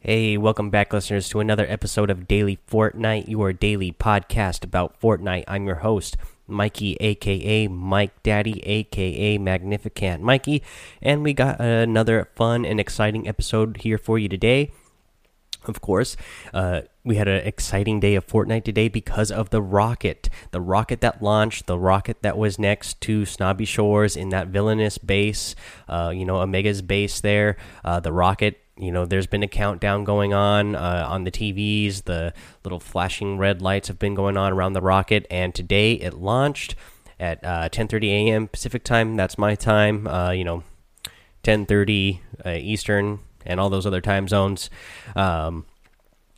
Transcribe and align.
Hey, 0.00 0.36
welcome 0.38 0.70
back, 0.70 0.92
listeners, 0.92 1.28
to 1.30 1.40
another 1.40 1.66
episode 1.68 2.08
of 2.08 2.28
Daily 2.28 2.60
Fortnite, 2.70 3.26
your 3.26 3.52
daily 3.52 3.90
podcast 3.90 4.62
about 4.62 4.98
Fortnite. 5.00 5.42
I'm 5.48 5.66
your 5.66 5.76
host, 5.76 6.16
Mikey, 6.46 6.96
aka 7.00 7.66
Mike 7.66 8.22
Daddy, 8.22 8.64
aka 8.64 9.38
Magnificent 9.38 10.22
Mikey, 10.22 10.62
and 11.02 11.24
we 11.24 11.32
got 11.34 11.60
another 11.60 12.28
fun 12.36 12.64
and 12.64 12.78
exciting 12.78 13.26
episode 13.26 13.78
here 13.78 13.98
for 13.98 14.20
you 14.20 14.28
today. 14.28 14.70
Of 15.64 15.80
course, 15.80 16.16
uh, 16.54 16.82
we 17.04 17.16
had 17.16 17.26
an 17.26 17.44
exciting 17.44 17.98
day 17.98 18.14
of 18.14 18.24
Fortnite 18.24 18.62
today 18.62 18.86
because 18.86 19.32
of 19.32 19.50
the 19.50 19.60
rocket. 19.60 20.30
The 20.52 20.60
rocket 20.60 21.00
that 21.00 21.20
launched, 21.20 21.66
the 21.66 21.76
rocket 21.76 22.22
that 22.22 22.38
was 22.38 22.56
next 22.56 23.00
to 23.02 23.26
Snobby 23.26 23.64
Shores 23.64 24.16
in 24.16 24.28
that 24.28 24.46
villainous 24.46 24.96
base, 24.96 25.56
uh, 25.88 26.12
you 26.14 26.24
know, 26.24 26.36
Omega's 26.36 26.82
base 26.82 27.20
there. 27.20 27.56
Uh, 27.84 27.98
the 27.98 28.12
rocket 28.12 28.60
you 28.78 28.92
know 28.92 29.04
there's 29.04 29.26
been 29.26 29.42
a 29.42 29.48
countdown 29.48 30.04
going 30.04 30.32
on 30.32 30.74
uh, 30.74 31.04
on 31.08 31.24
the 31.24 31.30
tvs 31.30 32.04
the 32.04 32.32
little 32.64 32.80
flashing 32.80 33.36
red 33.36 33.60
lights 33.60 33.88
have 33.88 33.98
been 33.98 34.14
going 34.14 34.36
on 34.36 34.52
around 34.52 34.72
the 34.72 34.80
rocket 34.80 35.26
and 35.30 35.54
today 35.54 35.94
it 35.94 36.14
launched 36.14 36.74
at 37.20 37.42
10:30 37.42 37.94
uh, 37.94 38.06
a.m. 38.06 38.48
Pacific 38.48 38.84
time. 38.84 39.16
That's 39.16 39.38
my 39.38 39.54
time. 39.54 40.06
Uh, 40.06 40.30
you 40.30 40.44
know, 40.44 40.62
10:30 41.42 42.20
uh, 42.44 42.50
Eastern 42.50 43.20
and 43.44 43.60
all 43.60 43.70
those 43.70 43.86
other 43.86 44.00
time 44.00 44.28
zones. 44.28 44.70
Um, 45.16 45.66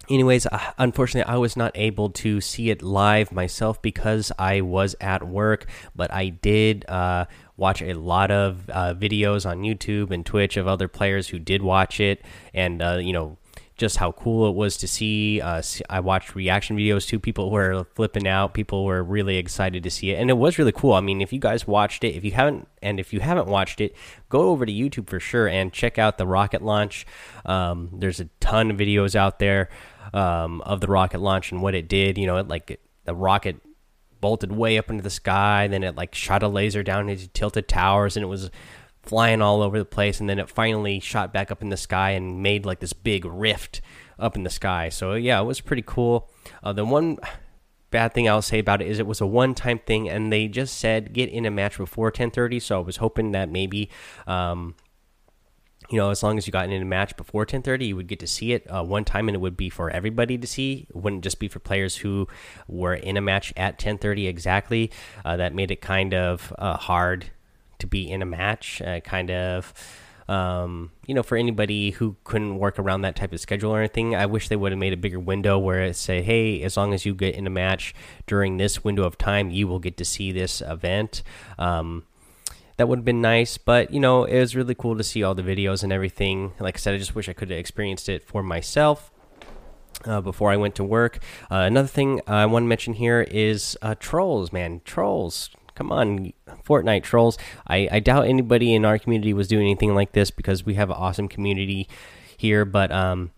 anyways, 0.08 0.46
uh, 0.46 0.72
unfortunately, 0.78 1.30
I 1.32 1.36
was 1.36 1.56
not 1.56 1.72
able 1.74 2.10
to 2.10 2.40
see 2.40 2.70
it 2.70 2.82
live 2.82 3.32
myself 3.32 3.82
because 3.82 4.32
I 4.38 4.60
was 4.60 4.94
at 5.00 5.26
work, 5.26 5.66
but 5.94 6.12
I 6.12 6.28
did 6.28 6.88
uh, 6.88 7.26
watch 7.60 7.82
a 7.82 7.92
lot 7.92 8.30
of 8.30 8.68
uh, 8.70 8.94
videos 8.94 9.48
on 9.48 9.60
YouTube 9.60 10.10
and 10.10 10.24
Twitch 10.24 10.56
of 10.56 10.66
other 10.66 10.88
players 10.88 11.28
who 11.28 11.38
did 11.38 11.62
watch 11.62 12.00
it, 12.00 12.24
and 12.54 12.82
uh, 12.82 12.96
you 12.96 13.12
know 13.12 13.36
just 13.76 13.96
how 13.96 14.12
cool 14.12 14.46
it 14.46 14.54
was 14.54 14.76
to 14.76 14.88
see. 14.88 15.40
Uh, 15.40 15.62
I 15.88 16.00
watched 16.00 16.34
reaction 16.34 16.76
videos 16.76 17.06
too. 17.06 17.18
People 17.18 17.50
were 17.50 17.86
flipping 17.94 18.26
out. 18.26 18.52
People 18.52 18.84
were 18.84 19.02
really 19.02 19.36
excited 19.36 19.82
to 19.82 19.90
see 19.90 20.10
it, 20.10 20.20
and 20.20 20.30
it 20.30 20.38
was 20.38 20.58
really 20.58 20.72
cool. 20.72 20.94
I 20.94 21.00
mean, 21.00 21.20
if 21.20 21.32
you 21.32 21.38
guys 21.38 21.66
watched 21.66 22.02
it, 22.02 22.14
if 22.14 22.24
you 22.24 22.32
haven't, 22.32 22.66
and 22.82 22.98
if 22.98 23.12
you 23.12 23.20
haven't 23.20 23.46
watched 23.46 23.80
it, 23.80 23.94
go 24.28 24.48
over 24.48 24.66
to 24.66 24.72
YouTube 24.72 25.08
for 25.08 25.20
sure 25.20 25.46
and 25.46 25.72
check 25.72 25.98
out 25.98 26.18
the 26.18 26.26
rocket 26.26 26.62
launch. 26.62 27.06
Um, 27.44 27.90
there's 27.92 28.20
a 28.20 28.26
ton 28.40 28.70
of 28.70 28.78
videos 28.78 29.14
out 29.14 29.38
there 29.38 29.68
um, 30.14 30.62
of 30.62 30.80
the 30.80 30.88
rocket 30.88 31.20
launch 31.20 31.52
and 31.52 31.62
what 31.62 31.74
it 31.74 31.88
did. 31.88 32.16
You 32.16 32.26
know, 32.26 32.38
it 32.38 32.48
like 32.48 32.80
the 33.04 33.14
rocket 33.14 33.60
bolted 34.20 34.52
way 34.52 34.78
up 34.78 34.90
into 34.90 35.02
the 35.02 35.10
sky. 35.10 35.66
Then 35.68 35.82
it 35.82 35.96
like 35.96 36.14
shot 36.14 36.42
a 36.42 36.48
laser 36.48 36.82
down 36.82 37.08
into 37.08 37.28
tilted 37.28 37.68
towers, 37.68 38.16
and 38.16 38.24
it 38.24 38.28
was 38.28 38.50
flying 39.02 39.42
all 39.42 39.62
over 39.62 39.78
the 39.78 39.84
place. 39.84 40.20
And 40.20 40.28
then 40.28 40.38
it 40.38 40.48
finally 40.48 41.00
shot 41.00 41.32
back 41.32 41.50
up 41.50 41.62
in 41.62 41.70
the 41.70 41.76
sky 41.76 42.10
and 42.10 42.42
made 42.42 42.66
like 42.66 42.80
this 42.80 42.92
big 42.92 43.24
rift 43.24 43.80
up 44.18 44.36
in 44.36 44.42
the 44.42 44.50
sky. 44.50 44.88
So 44.88 45.14
yeah, 45.14 45.40
it 45.40 45.44
was 45.44 45.60
pretty 45.60 45.84
cool. 45.86 46.30
Uh, 46.62 46.72
the 46.72 46.84
one 46.84 47.18
bad 47.90 48.14
thing 48.14 48.28
I'll 48.28 48.42
say 48.42 48.58
about 48.58 48.80
it 48.80 48.88
is 48.88 48.98
it 48.98 49.06
was 49.06 49.20
a 49.20 49.26
one-time 49.26 49.80
thing, 49.80 50.08
and 50.08 50.32
they 50.32 50.48
just 50.48 50.78
said 50.78 51.12
get 51.12 51.28
in 51.28 51.46
a 51.46 51.50
match 51.50 51.76
before 51.76 52.10
10:30. 52.10 52.60
So 52.60 52.80
I 52.80 52.84
was 52.84 52.96
hoping 52.96 53.32
that 53.32 53.48
maybe. 53.48 53.90
Um, 54.26 54.74
you 55.90 55.96
know, 55.98 56.10
as 56.10 56.22
long 56.22 56.38
as 56.38 56.46
you 56.46 56.52
got 56.52 56.70
in 56.70 56.82
a 56.82 56.84
match 56.84 57.16
before 57.16 57.44
10:30, 57.44 57.88
you 57.88 57.96
would 57.96 58.06
get 58.06 58.20
to 58.20 58.26
see 58.26 58.52
it 58.52 58.64
uh, 58.70 58.82
one 58.82 59.04
time, 59.04 59.28
and 59.28 59.34
it 59.34 59.40
would 59.40 59.56
be 59.56 59.68
for 59.68 59.90
everybody 59.90 60.38
to 60.38 60.46
see. 60.46 60.86
It 60.88 60.96
wouldn't 60.96 61.24
just 61.24 61.40
be 61.40 61.48
for 61.48 61.58
players 61.58 61.96
who 61.96 62.28
were 62.68 62.94
in 62.94 63.16
a 63.16 63.20
match 63.20 63.52
at 63.56 63.78
10:30 63.78 64.28
exactly. 64.28 64.90
Uh, 65.24 65.36
that 65.36 65.54
made 65.54 65.70
it 65.70 65.80
kind 65.80 66.14
of 66.14 66.52
uh, 66.58 66.76
hard 66.76 67.26
to 67.80 67.86
be 67.86 68.08
in 68.08 68.22
a 68.22 68.26
match. 68.26 68.80
Uh, 68.80 69.00
kind 69.00 69.32
of, 69.32 69.74
um, 70.28 70.92
you 71.06 71.14
know, 71.14 71.24
for 71.24 71.36
anybody 71.36 71.90
who 71.90 72.14
couldn't 72.22 72.58
work 72.58 72.78
around 72.78 73.00
that 73.02 73.16
type 73.16 73.32
of 73.32 73.40
schedule 73.40 73.72
or 73.74 73.80
anything. 73.80 74.14
I 74.14 74.26
wish 74.26 74.48
they 74.48 74.56
would 74.56 74.70
have 74.70 74.78
made 74.78 74.92
a 74.92 74.96
bigger 74.96 75.18
window 75.18 75.58
where 75.58 75.82
it 75.82 75.96
say, 75.96 76.22
"Hey, 76.22 76.62
as 76.62 76.76
long 76.76 76.94
as 76.94 77.04
you 77.04 77.14
get 77.16 77.34
in 77.34 77.48
a 77.48 77.50
match 77.50 77.94
during 78.28 78.58
this 78.58 78.84
window 78.84 79.02
of 79.02 79.18
time, 79.18 79.50
you 79.50 79.66
will 79.66 79.80
get 79.80 79.96
to 79.96 80.04
see 80.04 80.30
this 80.30 80.60
event." 80.60 81.24
Um, 81.58 82.04
that 82.80 82.88
would 82.88 83.00
have 83.00 83.04
been 83.04 83.20
nice. 83.20 83.58
But 83.58 83.92
you 83.92 84.00
know, 84.00 84.24
it 84.24 84.40
was 84.40 84.56
really 84.56 84.74
cool 84.74 84.96
to 84.96 85.04
see 85.04 85.22
all 85.22 85.34
the 85.34 85.42
videos 85.42 85.82
and 85.82 85.92
everything. 85.92 86.54
Like 86.58 86.76
I 86.76 86.78
said, 86.78 86.94
I 86.94 86.96
just 86.96 87.14
wish 87.14 87.28
I 87.28 87.34
could 87.34 87.50
have 87.50 87.58
experienced 87.58 88.08
it 88.08 88.24
for 88.24 88.42
myself. 88.42 89.12
Uh, 90.06 90.22
before 90.22 90.50
I 90.50 90.56
went 90.56 90.74
to 90.76 90.84
work. 90.84 91.22
Uh, 91.50 91.56
another 91.56 91.86
thing 91.86 92.22
I 92.26 92.46
want 92.46 92.62
to 92.62 92.68
mention 92.68 92.94
here 92.94 93.20
is 93.20 93.76
uh, 93.82 93.94
trolls, 94.00 94.50
man. 94.50 94.80
Trolls. 94.86 95.50
Come 95.74 95.92
on, 95.92 96.32
Fortnite 96.64 97.02
trolls. 97.02 97.36
I, 97.66 97.86
I 97.92 98.00
doubt 98.00 98.26
anybody 98.26 98.74
in 98.74 98.86
our 98.86 98.98
community 98.98 99.34
was 99.34 99.46
doing 99.46 99.66
anything 99.66 99.94
like 99.94 100.12
this 100.12 100.30
because 100.30 100.64
we 100.64 100.72
have 100.72 100.88
an 100.88 100.96
awesome 100.96 101.28
community 101.28 101.86
here. 102.34 102.64
But 102.64 102.90
um, 102.90 103.32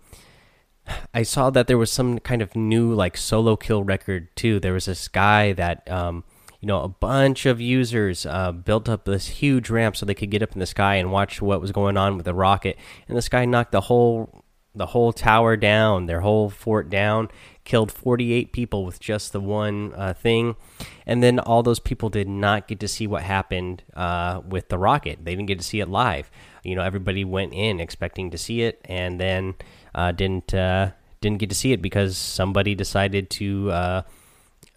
I 1.14 1.24
saw 1.24 1.50
that 1.50 1.66
there 1.66 1.78
was 1.78 1.91
some 1.91 2.20
kind 2.20 2.42
of 2.42 2.54
new 2.54 2.94
like 2.94 3.16
solo 3.16 3.56
kill 3.56 3.82
record 3.82 4.28
too. 4.36 4.60
There 4.60 4.74
was 4.74 4.84
this 4.84 5.09
guy 5.09 5.53
that 5.54 5.91
um, 5.91 6.22
you 6.62 6.69
know, 6.69 6.83
a 6.83 6.89
bunch 6.89 7.45
of 7.45 7.61
users 7.61 8.25
uh, 8.25 8.53
built 8.53 8.89
up 8.89 9.05
this 9.05 9.27
huge 9.27 9.69
ramp 9.69 9.97
so 9.97 10.06
they 10.06 10.15
could 10.15 10.31
get 10.31 10.45
up 10.45 10.53
in 10.53 10.61
the 10.61 10.67
sky 10.67 10.95
and 10.95 11.11
watch 11.11 11.43
what 11.43 11.61
was 11.61 11.73
going 11.73 11.97
on 11.97 12.17
with 12.17 12.25
the 12.25 12.33
rocket. 12.33 12.78
And 13.09 13.17
this 13.17 13.28
guy 13.28 13.45
knocked 13.45 13.73
the 13.73 13.83
whole 13.83 14.45
the 14.75 14.87
whole 14.87 15.12
tower 15.12 15.55
down, 15.55 16.06
their 16.06 16.21
whole 16.21 16.49
fort 16.49 16.89
down, 16.89 17.28
killed 17.65 17.93
48 17.93 18.53
people 18.53 18.87
with 18.87 19.01
just 19.01 19.33
the 19.33 19.41
one 19.41 19.93
uh, 19.95 20.15
thing. 20.15 20.56
And 21.05 21.22
then 21.22 21.39
all 21.41 21.62
those 21.62 21.81
people 21.81 22.09
did 22.09 22.28
not 22.28 22.69
get 22.69 22.81
to 22.81 22.89
see 22.89 23.06
what 23.06 23.22
happened 23.22 23.83
uh, 23.93 24.41
with 24.49 24.71
the 24.71 24.78
rocket. 24.78 25.25
They 25.25 25.33
didn't 25.33 25.49
get 25.49 25.59
to 25.59 25.65
see 25.65 25.81
it 25.81 25.89
live. 25.89 26.31
You 26.62 26.77
know, 26.77 26.83
everybody 26.83 27.22
went 27.25 27.53
in 27.53 27.81
expecting 27.81 28.31
to 28.31 28.39
see 28.39 28.62
it, 28.62 28.81
and 28.87 29.21
then 29.21 29.56
uh, 29.97 30.12
didn't 30.12 30.55
uh, 30.55 30.93
didn't 31.21 31.39
get 31.39 31.51
to 31.51 31.56
see 31.56 31.72
it 31.72 31.83
because 31.83 32.17
somebody 32.17 32.77
decided 32.77 33.31
to 33.31 33.71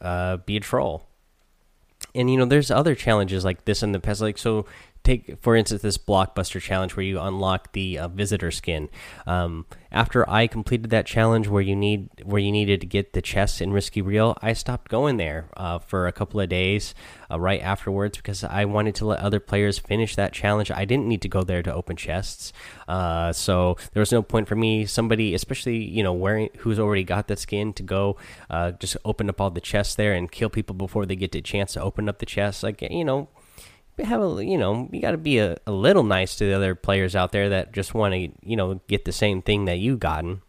uh, 0.02 0.38
be 0.46 0.58
a 0.58 0.60
troll 0.60 1.06
and 2.16 2.32
you 2.32 2.38
know 2.38 2.46
there's 2.46 2.72
other 2.72 2.96
challenges 2.96 3.46
like 3.46 3.66
this 3.66 3.84
in 3.84 3.92
the 3.92 4.00
past 4.00 4.22
like 4.22 4.38
so 4.38 4.66
take 5.06 5.38
for 5.42 5.56
instance 5.56 5.82
this 5.82 5.98
blockbuster 5.98 6.60
challenge 6.60 6.96
where 6.96 7.06
you 7.06 7.20
unlock 7.20 7.72
the 7.74 7.98
uh, 7.98 8.08
visitor 8.08 8.52
skin. 8.52 8.90
Um, 9.26 9.66
after 9.96 10.30
i 10.30 10.46
completed 10.46 10.90
that 10.90 11.06
challenge 11.06 11.48
where 11.48 11.62
you 11.62 11.76
need 11.76 12.10
where 12.24 12.42
you 12.42 12.52
needed 12.52 12.82
to 12.82 12.88
get 12.88 13.14
the 13.14 13.22
chests 13.22 13.62
in 13.62 13.72
Risky 13.72 14.02
Reels 14.02 14.36
i 14.42 14.52
stopped 14.52 14.92
going 14.92 15.16
there 15.16 15.48
uh, 15.56 15.80
for 15.80 16.06
a 16.06 16.12
couple 16.12 16.40
of 16.42 16.50
days 16.50 16.94
uh, 17.32 17.40
right 17.40 17.62
afterwards 17.62 18.18
because 18.18 18.44
i 18.44 18.66
wanted 18.66 18.94
to 18.96 19.06
let 19.06 19.20
other 19.20 19.40
players 19.40 19.80
finish 19.80 20.16
that 20.16 20.34
challenge. 20.34 20.70
I 20.70 20.86
didn't 20.86 21.08
need 21.08 21.22
to 21.22 21.30
go 21.30 21.44
there 21.44 21.64
to 21.64 21.74
open 21.74 21.96
chests. 21.96 22.52
Uh, 22.88 23.32
so 23.32 23.78
there 23.94 24.02
was 24.02 24.12
no 24.12 24.22
point 24.22 24.48
for 24.48 24.56
me 24.56 24.86
somebody 24.86 25.34
especially 25.34 25.78
you 25.78 26.04
know 26.04 26.14
wearing 26.14 26.50
who's 26.60 26.80
already 26.80 27.04
got 27.04 27.28
that 27.28 27.40
skin 27.40 27.72
to 27.74 27.84
go 27.84 28.18
uh, 28.50 28.72
just 28.72 28.98
open 29.06 29.30
up 29.30 29.40
all 29.40 29.50
the 29.50 29.62
chests 29.62 29.96
there 29.96 30.14
and 30.14 30.32
kill 30.32 30.50
people 30.50 30.76
before 30.76 31.06
they 31.06 31.16
get 31.16 31.32
the 31.32 31.42
chance 31.42 31.74
to 31.74 31.82
open 31.82 32.10
up 32.10 32.20
the 32.20 32.26
chests. 32.26 32.64
Like 32.64 32.82
you 32.82 33.06
know 33.06 33.30
have 34.04 34.22
a 34.22 34.46
you 34.46 34.58
know 34.58 34.90
you 34.92 35.02
got 35.02 35.12
to 35.12 35.18
be 35.18 35.38
a, 35.38 35.58
a 35.66 35.72
little 35.72 36.04
nice 36.04 36.36
to 36.36 36.46
the 36.46 36.54
other 36.54 36.76
players 36.76 37.16
out 37.16 37.32
there 37.32 37.50
that 37.50 37.72
just 37.72 37.94
want 37.94 38.14
to 38.14 38.30
you 38.42 38.56
know 38.56 38.82
get 38.88 39.06
the 39.06 39.12
same 39.12 39.42
thing 39.42 39.66
that 39.66 39.80
you've 39.80 40.00
gotten 40.00 40.42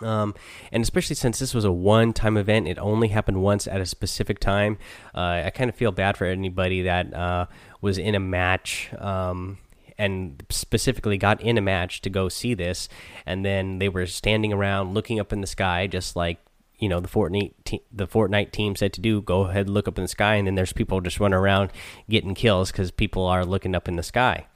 um, 0.00 0.34
and 0.70 0.82
especially 0.82 1.16
since 1.16 1.38
this 1.38 1.54
was 1.54 1.64
a 1.64 1.72
one-time 1.72 2.36
event, 2.36 2.66
it 2.66 2.78
only 2.78 3.08
happened 3.08 3.42
once 3.42 3.66
at 3.66 3.80
a 3.80 3.86
specific 3.86 4.38
time. 4.38 4.78
Uh, 5.14 5.42
I 5.44 5.50
kind 5.50 5.68
of 5.68 5.76
feel 5.76 5.92
bad 5.92 6.16
for 6.16 6.24
anybody 6.24 6.82
that 6.82 7.12
uh, 7.12 7.46
was 7.80 7.98
in 7.98 8.14
a 8.14 8.20
match 8.20 8.90
um, 8.98 9.58
and 9.98 10.44
specifically 10.50 11.18
got 11.18 11.40
in 11.40 11.58
a 11.58 11.60
match 11.60 12.00
to 12.02 12.10
go 12.10 12.28
see 12.28 12.54
this, 12.54 12.88
and 13.26 13.44
then 13.44 13.78
they 13.78 13.88
were 13.88 14.06
standing 14.06 14.52
around 14.52 14.94
looking 14.94 15.20
up 15.20 15.32
in 15.32 15.40
the 15.40 15.46
sky, 15.46 15.86
just 15.86 16.16
like 16.16 16.38
you 16.82 16.88
know 16.88 16.98
the 16.98 17.08
Fortnite 17.08 17.54
the 17.92 18.08
Fortnite 18.08 18.50
team 18.50 18.74
said 18.74 18.92
to 18.94 19.00
do. 19.00 19.22
Go 19.22 19.42
ahead, 19.42 19.70
look 19.70 19.86
up 19.86 19.98
in 19.98 20.04
the 20.04 20.08
sky, 20.08 20.34
and 20.34 20.48
then 20.48 20.56
there's 20.56 20.72
people 20.72 21.00
just 21.00 21.20
running 21.20 21.38
around 21.38 21.70
getting 22.10 22.34
kills 22.34 22.72
because 22.72 22.90
people 22.90 23.24
are 23.24 23.44
looking 23.44 23.76
up 23.76 23.86
in 23.86 23.94
the 23.94 24.02
sky. 24.02 24.48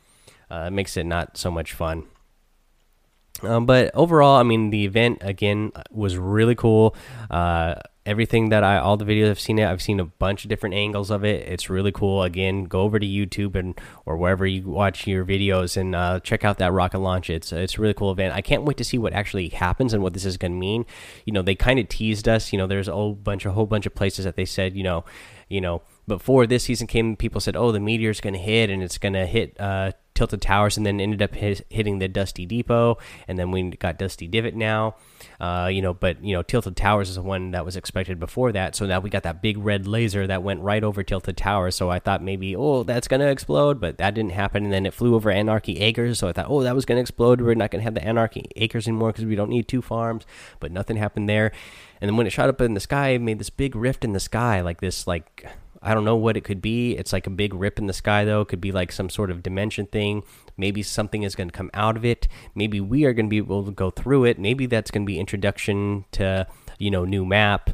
Uh, 0.50 0.64
it 0.66 0.72
makes 0.72 0.96
it 0.96 1.06
not 1.06 1.36
so 1.36 1.52
much 1.52 1.72
fun. 1.72 2.04
Um, 3.42 3.64
but 3.64 3.92
overall, 3.94 4.36
I 4.36 4.42
mean, 4.42 4.70
the 4.70 4.84
event 4.84 5.18
again 5.20 5.70
was 5.92 6.18
really 6.18 6.56
cool. 6.56 6.96
Uh, 7.30 7.76
everything 8.06 8.48
that 8.50 8.64
I 8.64 8.78
all 8.78 8.96
the 8.96 9.04
videos 9.04 9.30
I've 9.30 9.40
seen 9.40 9.58
it 9.58 9.66
I've 9.66 9.82
seen 9.82 10.00
a 10.00 10.04
bunch 10.04 10.44
of 10.44 10.48
different 10.48 10.74
angles 10.74 11.10
of 11.10 11.24
it. 11.24 11.46
It's 11.48 11.68
really 11.68 11.92
cool. 11.92 12.22
Again 12.22 12.64
go 12.64 12.82
over 12.82 12.98
to 12.98 13.06
YouTube 13.06 13.54
and 13.54 13.78
or 14.06 14.16
wherever 14.16 14.46
you 14.46 14.62
watch 14.62 15.06
your 15.06 15.24
videos 15.24 15.76
and 15.76 15.94
uh, 15.94 16.20
check 16.20 16.44
out 16.44 16.58
that 16.58 16.72
rocket 16.72 17.00
launch. 17.00 17.28
It's 17.28 17.52
it's 17.52 17.76
a 17.76 17.80
really 17.80 17.94
cool 17.94 18.12
event. 18.12 18.34
I 18.34 18.40
can't 18.40 18.62
wait 18.62 18.76
to 18.78 18.84
see 18.84 18.98
what 18.98 19.12
actually 19.12 19.48
happens 19.48 19.92
and 19.92 20.02
what 20.02 20.14
this 20.14 20.24
is 20.24 20.36
going 20.36 20.52
to 20.52 20.58
mean. 20.58 20.86
You 21.24 21.32
know 21.32 21.42
they 21.42 21.54
kind 21.54 21.78
of 21.78 21.88
teased 21.88 22.28
us. 22.28 22.52
You 22.52 22.58
know 22.58 22.66
there's 22.66 22.88
a 22.88 22.92
whole 22.92 23.14
bunch 23.14 23.44
a 23.44 23.52
whole 23.52 23.66
bunch 23.66 23.86
of 23.86 23.94
places 23.94 24.24
that 24.24 24.36
they 24.36 24.44
said 24.44 24.76
you 24.76 24.82
know 24.82 25.04
you 25.48 25.60
know 25.60 25.82
before 26.06 26.46
this 26.46 26.64
season 26.64 26.86
came 26.86 27.16
people 27.16 27.40
said 27.40 27.56
oh 27.56 27.72
the 27.72 27.80
meteor's 27.80 28.20
going 28.20 28.34
to 28.34 28.40
hit 28.40 28.70
and 28.70 28.82
it's 28.82 28.98
going 28.98 29.12
to 29.12 29.26
hit 29.26 29.58
uh 29.60 29.92
Tilted 30.16 30.42
Towers, 30.42 30.76
and 30.76 30.84
then 30.84 31.00
ended 31.00 31.22
up 31.22 31.34
hit, 31.34 31.64
hitting 31.70 32.00
the 32.00 32.08
Dusty 32.08 32.46
Depot, 32.46 32.98
and 33.28 33.38
then 33.38 33.50
we 33.52 33.70
got 33.70 33.98
Dusty 33.98 34.26
Divot 34.26 34.54
now. 34.54 34.96
Uh, 35.40 35.68
you 35.70 35.82
know, 35.82 35.94
but 35.94 36.22
you 36.24 36.34
know, 36.34 36.42
Tilted 36.42 36.76
Towers 36.76 37.10
is 37.10 37.16
the 37.16 37.22
one 37.22 37.50
that 37.52 37.64
was 37.64 37.76
expected 37.76 38.18
before 38.18 38.52
that. 38.52 38.74
So 38.74 38.86
now 38.86 39.00
we 39.00 39.10
got 39.10 39.22
that 39.24 39.42
big 39.42 39.58
red 39.58 39.86
laser 39.86 40.26
that 40.26 40.42
went 40.42 40.60
right 40.60 40.82
over 40.82 41.02
Tilted 41.02 41.36
Towers. 41.36 41.76
So 41.76 41.90
I 41.90 41.98
thought 41.98 42.22
maybe, 42.22 42.56
oh, 42.56 42.82
that's 42.82 43.06
gonna 43.06 43.26
explode, 43.26 43.80
but 43.80 43.98
that 43.98 44.14
didn't 44.14 44.32
happen. 44.32 44.64
And 44.64 44.72
then 44.72 44.86
it 44.86 44.94
flew 44.94 45.14
over 45.14 45.30
Anarchy 45.30 45.78
Acres. 45.78 46.18
So 46.18 46.28
I 46.28 46.32
thought, 46.32 46.46
oh, 46.48 46.62
that 46.62 46.74
was 46.74 46.84
gonna 46.84 47.00
explode. 47.00 47.40
We're 47.40 47.54
not 47.54 47.70
gonna 47.70 47.84
have 47.84 47.94
the 47.94 48.04
Anarchy 48.04 48.46
Acres 48.56 48.88
anymore 48.88 49.12
because 49.12 49.26
we 49.26 49.36
don't 49.36 49.50
need 49.50 49.68
two 49.68 49.82
farms. 49.82 50.24
But 50.58 50.72
nothing 50.72 50.96
happened 50.96 51.28
there. 51.28 51.52
And 52.00 52.08
then 52.08 52.16
when 52.16 52.26
it 52.26 52.30
shot 52.30 52.48
up 52.48 52.60
in 52.60 52.74
the 52.74 52.80
sky, 52.80 53.10
it 53.10 53.20
made 53.20 53.38
this 53.38 53.50
big 53.50 53.74
rift 53.74 54.04
in 54.04 54.12
the 54.12 54.20
sky, 54.20 54.60
like 54.60 54.80
this, 54.80 55.06
like 55.06 55.46
I 55.86 55.94
don't 55.94 56.04
know 56.04 56.16
what 56.16 56.36
it 56.36 56.42
could 56.42 56.60
be. 56.60 56.96
It's 56.96 57.12
like 57.12 57.28
a 57.28 57.30
big 57.30 57.54
rip 57.54 57.78
in 57.78 57.86
the 57.86 57.92
sky, 57.92 58.24
though. 58.24 58.40
It 58.40 58.48
could 58.48 58.60
be 58.60 58.72
like 58.72 58.90
some 58.90 59.08
sort 59.08 59.30
of 59.30 59.40
dimension 59.40 59.86
thing. 59.86 60.24
Maybe 60.56 60.82
something 60.82 61.22
is 61.22 61.36
going 61.36 61.48
to 61.48 61.56
come 61.56 61.70
out 61.74 61.96
of 61.96 62.04
it. 62.04 62.26
Maybe 62.56 62.80
we 62.80 63.04
are 63.04 63.12
going 63.12 63.26
to 63.26 63.30
be 63.30 63.36
able 63.36 63.64
to 63.64 63.70
go 63.70 63.90
through 63.90 64.24
it. 64.24 64.36
Maybe 64.36 64.66
that's 64.66 64.90
going 64.90 65.04
to 65.04 65.06
be 65.06 65.20
introduction 65.20 66.04
to 66.12 66.48
you 66.80 66.90
know 66.90 67.04
new 67.04 67.24
map. 67.24 67.70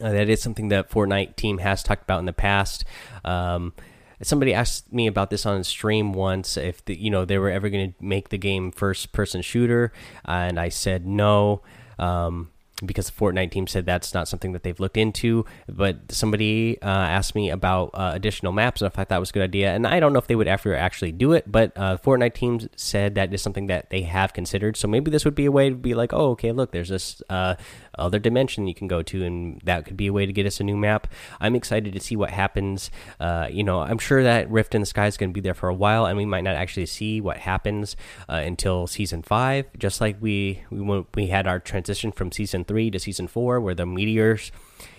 Uh, 0.00 0.10
that 0.10 0.28
is 0.28 0.42
something 0.42 0.68
that 0.68 0.90
Fortnite 0.90 1.36
team 1.36 1.58
has 1.58 1.84
talked 1.84 2.02
about 2.02 2.18
in 2.18 2.26
the 2.26 2.32
past. 2.32 2.84
Um, 3.24 3.72
somebody 4.20 4.52
asked 4.52 4.92
me 4.92 5.06
about 5.06 5.30
this 5.30 5.46
on 5.46 5.62
stream 5.62 6.12
once 6.12 6.56
if 6.56 6.84
the, 6.86 6.98
you 6.98 7.08
know 7.08 7.24
they 7.24 7.38
were 7.38 7.50
ever 7.50 7.68
going 7.68 7.92
to 7.92 8.04
make 8.04 8.30
the 8.30 8.38
game 8.38 8.72
first 8.72 9.12
person 9.12 9.42
shooter, 9.42 9.92
and 10.24 10.58
I 10.58 10.70
said 10.70 11.06
no. 11.06 11.62
Um, 12.00 12.50
because 12.84 13.08
the 13.08 13.12
Fortnite 13.12 13.50
team 13.50 13.66
said 13.66 13.86
that's 13.86 14.12
not 14.12 14.28
something 14.28 14.52
that 14.52 14.62
they've 14.62 14.78
looked 14.78 14.96
into. 14.96 15.44
But 15.68 16.12
somebody 16.12 16.80
uh, 16.82 16.86
asked 16.86 17.34
me 17.34 17.50
about 17.50 17.90
uh, 17.94 18.12
additional 18.14 18.52
maps 18.52 18.82
and 18.82 18.90
if 18.90 18.98
I 18.98 19.04
thought 19.04 19.20
was 19.20 19.30
a 19.30 19.32
good 19.32 19.42
idea. 19.42 19.74
And 19.74 19.86
I 19.86 20.00
don't 20.00 20.12
know 20.12 20.18
if 20.18 20.26
they 20.26 20.36
would 20.36 20.48
ever 20.48 20.74
actually 20.74 21.12
do 21.12 21.32
it, 21.32 21.50
but 21.50 21.72
uh, 21.76 21.96
Fortnite 21.98 22.34
team 22.34 22.60
said 22.76 23.14
that 23.14 23.32
is 23.32 23.42
something 23.42 23.66
that 23.68 23.90
they 23.90 24.02
have 24.02 24.32
considered. 24.32 24.76
So 24.76 24.88
maybe 24.88 25.10
this 25.10 25.24
would 25.24 25.34
be 25.34 25.46
a 25.46 25.52
way 25.52 25.70
to 25.70 25.76
be 25.76 25.94
like, 25.94 26.12
oh, 26.12 26.30
okay, 26.32 26.52
look, 26.52 26.72
there's 26.72 26.90
this 26.90 27.22
uh, 27.30 27.54
other 27.98 28.18
dimension 28.18 28.66
you 28.66 28.74
can 28.74 28.88
go 28.88 29.02
to, 29.02 29.24
and 29.24 29.60
that 29.64 29.84
could 29.84 29.96
be 29.96 30.06
a 30.06 30.12
way 30.12 30.26
to 30.26 30.32
get 30.32 30.46
us 30.46 30.60
a 30.60 30.64
new 30.64 30.76
map. 30.76 31.06
I'm 31.40 31.54
excited 31.54 31.92
to 31.92 32.00
see 32.00 32.16
what 32.16 32.30
happens. 32.30 32.90
Uh, 33.20 33.48
you 33.50 33.64
know, 33.64 33.80
I'm 33.80 33.98
sure 33.98 34.22
that 34.22 34.50
Rift 34.50 34.74
in 34.74 34.82
the 34.82 34.86
Sky 34.86 35.06
is 35.06 35.16
going 35.16 35.30
to 35.30 35.34
be 35.34 35.40
there 35.40 35.54
for 35.54 35.68
a 35.68 35.74
while, 35.74 36.06
and 36.06 36.16
we 36.16 36.26
might 36.26 36.44
not 36.44 36.56
actually 36.56 36.86
see 36.86 37.20
what 37.20 37.38
happens 37.38 37.96
uh, 38.28 38.34
until 38.34 38.86
season 38.86 39.22
five. 39.22 39.66
Just 39.78 40.00
like 40.00 40.16
we 40.20 40.62
we 40.70 41.04
we 41.14 41.26
had 41.28 41.46
our 41.46 41.58
transition 41.58 42.12
from 42.12 42.32
season 42.32 42.64
three 42.64 42.90
to 42.90 42.98
season 42.98 43.26
four, 43.28 43.60
where 43.60 43.74
the 43.74 43.86
meteors 43.86 44.52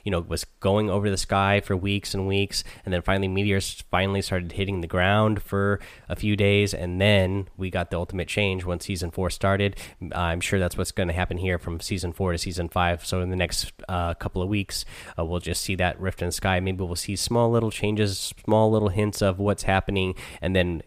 you 0.08 0.12
know 0.12 0.22
was 0.22 0.46
going 0.62 0.90
over 0.90 1.10
the 1.10 1.18
sky 1.18 1.60
for 1.60 1.76
weeks 1.76 2.14
and 2.14 2.30
weeks 2.30 2.64
and 2.86 2.94
then 2.94 3.02
finally 3.02 3.28
meteors 3.28 3.84
finally 3.92 4.22
started 4.22 4.54
hitting 4.54 4.80
the 4.80 4.88
ground 4.88 5.44
for 5.44 5.82
a 6.08 6.16
few 6.16 6.38
days 6.38 6.74
and 6.74 7.02
then 7.02 7.50
we 7.58 7.70
got 7.70 7.92
the 7.92 7.98
ultimate 7.98 8.30
change 8.30 8.64
when 8.64 8.80
season 8.80 9.12
4 9.12 9.30
started. 9.30 9.76
I'm 10.14 10.40
sure 10.40 10.60
that's 10.60 10.78
what's 10.78 10.94
going 10.94 11.10
to 11.10 11.14
happen 11.14 11.38
here 11.38 11.60
from 11.60 11.82
season 11.82 12.14
4 12.14 12.32
to 12.32 12.38
season 12.38 12.70
5 12.70 13.06
so 13.06 13.20
in 13.20 13.32
the 13.32 13.36
next 13.36 13.74
uh, 13.90 14.14
couple 14.14 14.42
of 14.42 14.48
weeks 14.48 14.86
uh, 15.20 15.26
we'll 15.26 15.42
just 15.42 15.62
see 15.62 15.76
that 15.76 16.00
rift 16.00 16.22
in 16.22 16.30
the 16.30 16.32
sky. 16.32 16.62
Maybe 16.62 16.86
we'll 16.86 16.96
see 16.96 17.18
small 17.18 17.52
little 17.52 17.70
changes 17.70 18.34
small 18.46 18.72
little 18.72 18.88
hints 18.88 19.22
of 19.22 19.40
what's 19.40 19.64
happening 19.64 20.16
and 20.42 20.56
then 20.56 20.84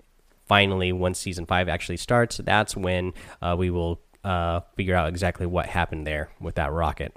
finally 0.49 0.95
once 0.95 1.19
season 1.19 1.45
5 1.45 1.69
actually 1.69 1.99
starts 1.99 2.39
that's 2.39 2.75
when 2.75 3.13
uh, 3.43 3.55
we 3.59 3.69
will 3.69 4.01
uh, 4.25 4.61
figure 4.77 4.95
out 4.95 5.11
exactly 5.11 5.45
what 5.45 5.67
happened 5.67 6.07
there 6.07 6.31
with 6.41 6.55
that 6.55 6.73
rocket 6.73 7.15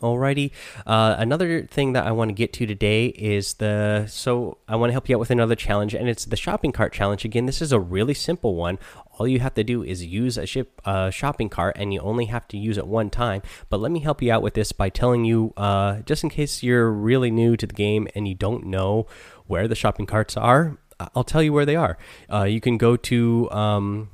Alrighty. 0.00 0.52
Uh, 0.86 1.16
another 1.18 1.62
thing 1.62 1.92
that 1.94 2.06
I 2.06 2.12
want 2.12 2.28
to 2.28 2.32
get 2.32 2.52
to 2.54 2.66
today 2.66 3.06
is 3.06 3.54
the 3.54 4.06
so 4.06 4.58
I 4.68 4.76
want 4.76 4.90
to 4.90 4.92
help 4.92 5.08
you 5.08 5.16
out 5.16 5.20
with 5.20 5.30
another 5.30 5.56
challenge, 5.56 5.94
and 5.94 6.08
it's 6.08 6.24
the 6.24 6.36
shopping 6.36 6.72
cart 6.72 6.92
challenge. 6.92 7.24
Again, 7.24 7.46
this 7.46 7.60
is 7.60 7.72
a 7.72 7.80
really 7.80 8.14
simple 8.14 8.54
one. 8.54 8.78
All 9.18 9.26
you 9.26 9.40
have 9.40 9.54
to 9.54 9.64
do 9.64 9.82
is 9.82 10.04
use 10.04 10.38
a 10.38 10.46
ship 10.46 10.80
uh, 10.84 11.10
shopping 11.10 11.48
cart, 11.48 11.76
and 11.78 11.92
you 11.92 12.00
only 12.00 12.26
have 12.26 12.46
to 12.48 12.56
use 12.56 12.78
it 12.78 12.86
one 12.86 13.10
time. 13.10 13.42
But 13.68 13.80
let 13.80 13.90
me 13.90 14.00
help 14.00 14.22
you 14.22 14.32
out 14.32 14.42
with 14.42 14.54
this 14.54 14.70
by 14.70 14.88
telling 14.88 15.24
you, 15.24 15.52
uh, 15.56 16.00
just 16.02 16.22
in 16.22 16.30
case 16.30 16.62
you're 16.62 16.90
really 16.90 17.30
new 17.30 17.56
to 17.56 17.66
the 17.66 17.74
game 17.74 18.06
and 18.14 18.28
you 18.28 18.34
don't 18.34 18.66
know 18.66 19.06
where 19.46 19.66
the 19.66 19.74
shopping 19.74 20.06
carts 20.06 20.36
are, 20.36 20.78
I'll 21.14 21.24
tell 21.24 21.42
you 21.42 21.52
where 21.52 21.66
they 21.66 21.76
are. 21.76 21.98
Uh, 22.32 22.44
you 22.44 22.60
can 22.60 22.78
go 22.78 22.96
to, 22.96 23.50
um, 23.50 24.10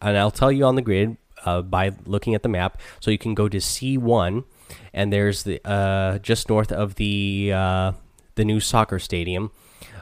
and 0.00 0.16
I'll 0.16 0.30
tell 0.30 0.50
you 0.50 0.64
on 0.64 0.74
the 0.74 0.82
grid 0.82 1.16
uh, 1.44 1.62
by 1.62 1.92
looking 2.06 2.34
at 2.34 2.42
the 2.42 2.48
map. 2.48 2.80
So 3.00 3.10
you 3.10 3.18
can 3.18 3.34
go 3.34 3.48
to 3.48 3.58
C1 3.58 4.44
and 4.92 5.12
there's 5.12 5.42
the 5.44 5.60
uh, 5.64 6.18
just 6.18 6.48
north 6.48 6.72
of 6.72 6.96
the 6.96 7.52
uh, 7.54 7.92
the 8.34 8.44
new 8.44 8.60
soccer 8.60 8.98
stadium. 8.98 9.50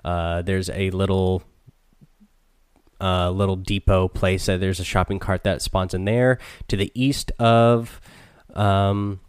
Uh, 0.04 0.42
there's 0.42 0.70
a 0.70 0.90
little 0.90 1.42
uh, 3.00 3.30
little 3.30 3.56
depot 3.56 4.08
place. 4.08 4.48
Uh, 4.48 4.56
there's 4.56 4.80
a 4.80 4.84
shopping 4.84 5.18
cart 5.18 5.44
that 5.44 5.62
spawns 5.62 5.94
in 5.94 6.04
there. 6.04 6.38
To 6.68 6.76
the 6.76 6.90
east 6.94 7.32
of 7.38 8.00
um, 8.54 9.20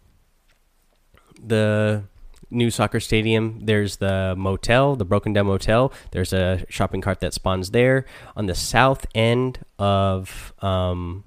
the 1.42 2.04
new 2.50 2.70
soccer 2.70 3.00
stadium, 3.00 3.60
there's 3.64 3.96
the 3.96 4.34
motel, 4.36 4.96
the 4.96 5.04
Broken 5.04 5.32
Down 5.32 5.46
Motel. 5.46 5.92
There's 6.10 6.32
a 6.32 6.64
shopping 6.68 7.00
cart 7.00 7.20
that 7.20 7.32
spawns 7.32 7.70
there. 7.70 8.04
On 8.36 8.46
the 8.46 8.54
south 8.54 9.06
end 9.14 9.60
of 9.78 10.52
um, 10.60 11.24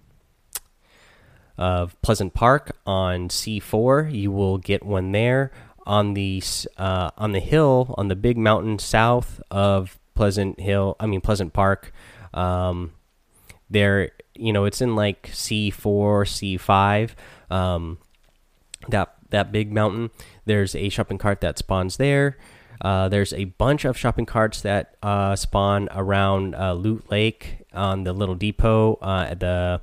of 1.57 1.99
Pleasant 2.01 2.33
Park 2.33 2.77
on 2.85 3.29
C4. 3.29 4.13
You 4.13 4.31
will 4.31 4.57
get 4.57 4.83
one 4.85 5.11
there 5.11 5.51
on 5.85 6.13
the 6.13 6.41
uh, 6.77 7.11
on 7.17 7.31
the 7.31 7.39
hill 7.39 7.93
on 7.97 8.07
the 8.07 8.15
big 8.15 8.37
mountain 8.37 8.79
south 8.79 9.41
of 9.51 9.99
Pleasant 10.15 10.59
Hill. 10.59 10.95
I 10.99 11.05
mean 11.05 11.21
Pleasant 11.21 11.53
Park. 11.53 11.91
Um, 12.33 12.93
there, 13.69 14.11
you 14.33 14.53
know, 14.53 14.65
it's 14.65 14.81
in 14.81 14.95
like 14.95 15.29
C4, 15.31 15.77
C5. 16.59 17.11
Um, 17.53 17.97
that 18.89 19.15
that 19.29 19.51
big 19.51 19.71
mountain. 19.71 20.11
There's 20.45 20.75
a 20.75 20.89
shopping 20.89 21.17
cart 21.17 21.41
that 21.41 21.57
spawns 21.57 21.97
there. 21.97 22.37
Uh, 22.81 23.09
there's 23.09 23.33
a 23.33 23.45
bunch 23.45 23.85
of 23.85 23.97
shopping 23.97 24.25
carts 24.25 24.61
that 24.61 24.95
uh, 25.01 25.35
spawn 25.35 25.87
around 25.91 26.55
uh, 26.55 26.73
Loot 26.73 27.09
Lake 27.09 27.59
on 27.73 28.03
the 28.03 28.13
little 28.13 28.35
depot 28.35 28.95
uh, 29.01 29.27
at 29.29 29.39
the 29.39 29.81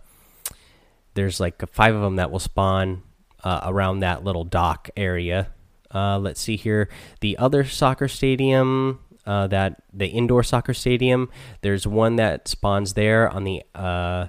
there's 1.14 1.40
like 1.40 1.66
five 1.72 1.94
of 1.94 2.02
them 2.02 2.16
that 2.16 2.30
will 2.30 2.38
spawn 2.38 3.02
uh, 3.44 3.60
around 3.64 4.00
that 4.00 4.24
little 4.24 4.44
dock 4.44 4.90
area. 4.96 5.48
Uh, 5.94 6.18
let's 6.18 6.40
see 6.40 6.56
here. 6.56 6.88
The 7.20 7.36
other 7.38 7.64
soccer 7.64 8.08
stadium, 8.08 9.00
uh, 9.26 9.46
that 9.48 9.82
the 9.92 10.06
indoor 10.06 10.42
soccer 10.42 10.74
stadium. 10.74 11.30
There's 11.60 11.86
one 11.86 12.16
that 12.16 12.48
spawns 12.48 12.94
there 12.94 13.28
on 13.28 13.44
the 13.44 13.62
uh, 13.74 14.28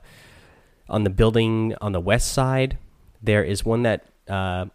on 0.90 1.04
the 1.04 1.10
building 1.10 1.76
on 1.82 1.92
the 1.92 2.00
west 2.00 2.32
side. 2.32 2.78
There 3.22 3.44
is 3.44 3.66
one 3.66 3.84
that 3.84 4.06
uh, 4.28 4.66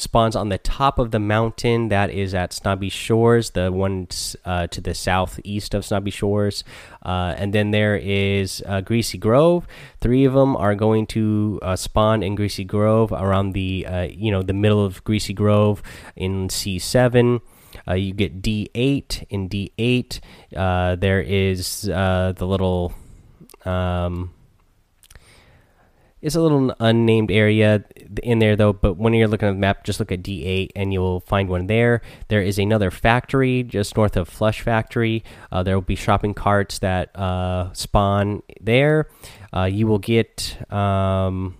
spawns 0.00 0.34
on 0.34 0.48
the 0.48 0.58
top 0.58 0.98
of 0.98 1.10
the 1.10 1.18
mountain 1.18 1.88
that 1.88 2.10
is 2.10 2.34
at 2.34 2.52
Snobby 2.52 2.88
Shores, 2.88 3.50
the 3.50 3.70
one 3.70 4.08
uh, 4.44 4.66
to 4.68 4.80
the 4.80 4.94
southeast 4.94 5.74
of 5.74 5.84
Snobby 5.84 6.10
Shores. 6.10 6.64
Uh, 7.04 7.34
and 7.36 7.52
then 7.52 7.70
there 7.70 7.96
is 7.96 8.62
uh, 8.66 8.80
Greasy 8.80 9.18
Grove. 9.18 9.66
Three 10.00 10.24
of 10.24 10.32
them 10.32 10.56
are 10.56 10.74
going 10.74 11.06
to 11.08 11.58
uh, 11.62 11.76
spawn 11.76 12.22
in 12.22 12.34
Greasy 12.34 12.64
Grove 12.64 13.12
around 13.12 13.52
the 13.52 13.86
uh, 13.86 14.02
you 14.02 14.30
know 14.30 14.42
the 14.42 14.54
middle 14.54 14.84
of 14.84 15.04
Greasy 15.04 15.34
Grove 15.34 15.82
in 16.16 16.48
C7. 16.48 17.40
Uh, 17.86 17.94
you 17.94 18.12
get 18.12 18.42
D8 18.42 19.26
in 19.28 19.48
D8. 19.48 21.00
there 21.00 21.20
is 21.20 21.82
the 21.82 22.34
little 22.40 22.94
um, 23.64 24.32
it's 26.22 26.34
a 26.34 26.40
little 26.40 26.74
unnamed 26.80 27.30
area 27.30 27.84
in 28.22 28.40
there 28.40 28.56
though, 28.56 28.72
but 28.72 28.96
when 28.96 29.14
you're 29.14 29.28
looking 29.28 29.48
at 29.48 29.52
the 29.52 29.58
map, 29.58 29.84
just 29.84 30.00
look 30.00 30.12
at 30.12 30.22
D8 30.22 30.70
and 30.76 30.92
you'll 30.92 31.20
find 31.20 31.48
one 31.48 31.66
there. 31.66 32.02
There 32.28 32.42
is 32.42 32.58
another 32.58 32.90
factory 32.90 33.62
just 33.62 33.96
north 33.96 34.16
of 34.16 34.28
Flush 34.28 34.60
Factory. 34.60 35.24
Uh, 35.50 35.62
there 35.62 35.74
will 35.74 35.82
be 35.82 35.96
shopping 35.96 36.34
carts 36.34 36.78
that 36.80 37.16
uh, 37.16 37.72
spawn 37.72 38.42
there. 38.60 39.08
Uh, 39.54 39.64
you 39.64 39.86
will 39.86 39.98
get 39.98 40.58
um, 40.72 41.56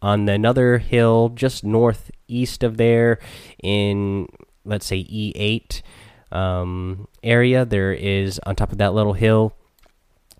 on 0.00 0.28
another 0.28 0.78
hill 0.78 1.30
just 1.30 1.64
northeast 1.64 2.62
of 2.62 2.76
there 2.76 3.18
in, 3.62 4.28
let's 4.64 4.86
say, 4.86 5.02
E8 5.02 5.82
um, 6.30 7.08
area. 7.22 7.64
There 7.64 7.92
is 7.92 8.38
on 8.46 8.54
top 8.54 8.70
of 8.70 8.78
that 8.78 8.94
little 8.94 9.14
hill, 9.14 9.56